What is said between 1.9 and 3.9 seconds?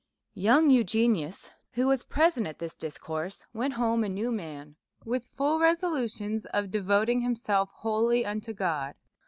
present at this dis course, went